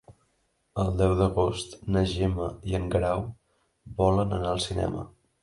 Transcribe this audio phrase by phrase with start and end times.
[0.83, 3.23] El deu d'agost na Gemma i en Guerau
[4.01, 5.07] volen anar al cinema.